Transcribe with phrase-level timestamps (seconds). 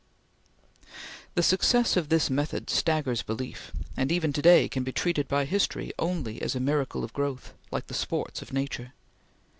[1.35, 5.45] The success of this method staggers belief, and even to day can be treated by
[5.45, 8.93] history only as a miracle of growth, like the sports of nature.